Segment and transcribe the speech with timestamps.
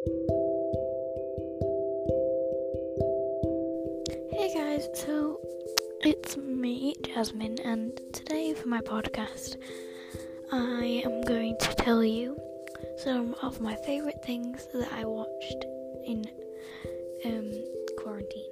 [0.00, 0.14] Hey
[4.54, 5.38] guys, so
[6.00, 9.56] it's me, Jasmine, and today for my podcast,
[10.50, 12.38] I am going to tell you
[12.96, 15.66] some of my favourite things that I watched
[16.06, 16.24] in
[17.26, 17.52] um,
[17.98, 18.50] quarantine.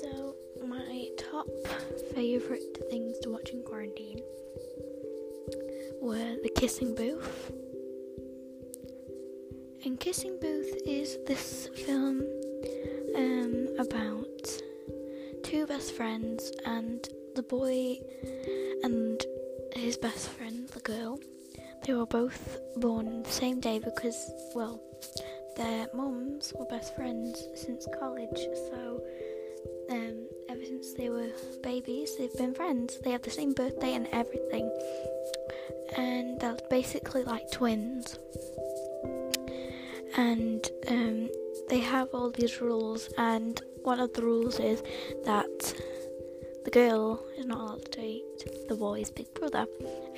[0.00, 0.36] So,
[0.66, 1.48] my top
[2.14, 4.22] favourite things to watch in quarantine
[6.00, 7.52] were The Kissing Booth.
[9.86, 12.20] And Kissing Booth is this film
[13.14, 14.60] um, about
[15.44, 18.00] two best friends and the boy
[18.82, 19.24] and
[19.76, 21.20] his best friend, the girl.
[21.84, 24.82] They were both born the same day because, well,
[25.56, 28.40] their mums were best friends since college.
[28.72, 29.00] So,
[29.90, 31.30] um, ever since they were
[31.62, 32.98] babies, they've been friends.
[33.04, 34.68] They have the same birthday and everything,
[35.96, 38.18] and they're basically like twins.
[40.16, 41.28] And um,
[41.68, 44.82] they have all these rules, and one of the rules is
[45.24, 45.74] that
[46.64, 49.66] the girl is not allowed to date the boy's big brother,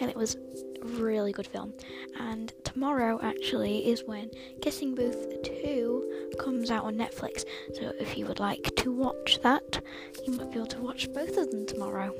[0.00, 0.36] and it was
[0.82, 1.74] a really good film.
[2.18, 4.30] And tomorrow actually is when
[4.62, 7.44] Kissing Booth 2 comes out on Netflix.
[7.74, 9.82] So if you would like to watch that,
[10.26, 12.14] you might be able to watch both of them tomorrow.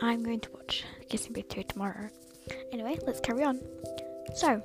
[0.00, 2.08] I'm going to watch Kissing Booth 2 tomorrow.
[2.72, 3.60] Anyway, let's carry on.
[4.34, 4.62] So,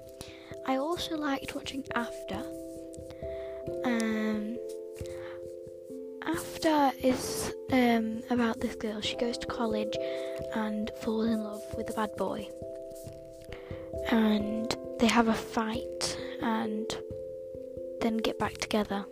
[0.65, 2.41] I also liked watching After.
[3.85, 4.57] Um,
[6.25, 9.01] After is um, about this girl.
[9.01, 9.95] She goes to college
[10.55, 12.47] and falls in love with a bad boy.
[14.09, 16.95] And they have a fight and
[18.01, 19.05] then get back together.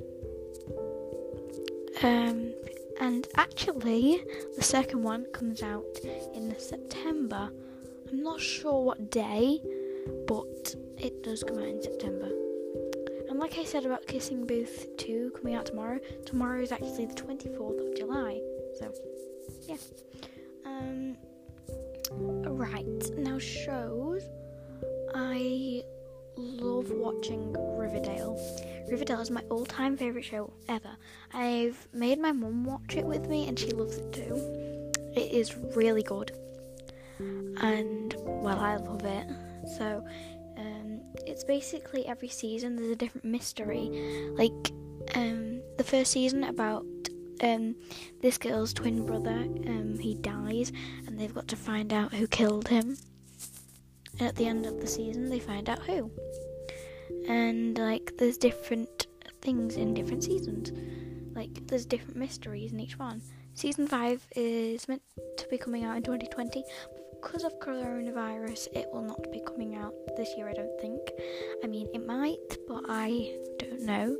[2.04, 2.54] Um,
[3.00, 4.24] and actually,
[4.56, 6.00] the second one comes out
[6.34, 7.50] in September.
[8.10, 9.60] I'm not sure what day,
[10.28, 12.30] but it does come out in September.
[13.28, 17.16] And like I said about Kissing Booth 2 coming out tomorrow, tomorrow is actually the
[17.16, 18.40] 24th of July.
[18.78, 18.94] So,
[19.68, 19.78] yeah.
[20.66, 21.18] Um,
[22.12, 24.24] right, now shows.
[25.16, 25.84] I
[26.38, 28.40] love watching Riverdale.
[28.90, 30.96] Riverdale is my all time favourite show ever.
[31.34, 34.36] I've made my mum watch it with me and she loves it too.
[35.16, 36.32] It is really good.
[37.20, 39.28] And, well, I love it.
[39.78, 40.04] So,
[41.32, 43.90] it's basically every season there's a different mystery.
[44.34, 44.72] Like,
[45.16, 46.86] um, the first season about
[47.42, 47.76] um,
[48.22, 50.72] this girl's twin brother, um, he dies,
[51.08, 52.98] and they've got to find out who killed him.
[54.20, 56.12] And at the end of the season, they find out who.
[57.28, 59.08] And like, there's different
[59.42, 60.72] things in different seasons.
[61.34, 63.22] Like, there's different mysteries in each one.
[63.54, 65.02] Season five is meant
[65.38, 66.64] to be coming out in 2020.
[67.22, 71.00] Because of coronavirus, it will not be coming out this year, I don't think.
[71.64, 74.18] I mean, it might, but I don't know.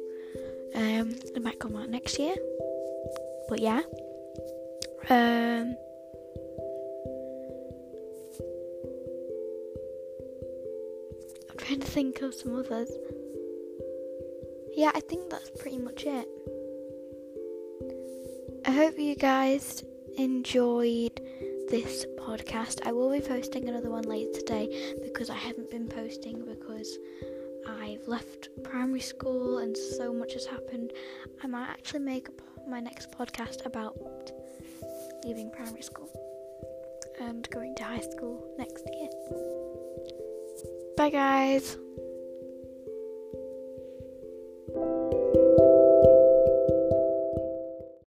[0.76, 2.36] Um, it might come out next year.
[3.50, 3.82] But yeah.
[5.10, 5.76] Um,
[11.50, 12.92] I'm trying to think of some others.
[14.76, 16.28] Yeah, I think that's pretty much it.
[18.64, 19.84] I hope you guys
[20.18, 21.20] enjoyed
[21.72, 22.86] this podcast.
[22.86, 26.98] I will be posting another one later today because I haven't been posting because
[27.66, 30.92] I've left primary school and so much has happened.
[31.42, 32.28] I might actually make
[32.70, 33.96] my next podcast about
[35.24, 36.10] leaving primary school
[37.22, 39.10] and going to high school next year.
[40.98, 41.78] Bye, guys.